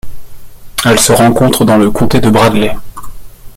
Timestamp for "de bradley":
2.19-2.75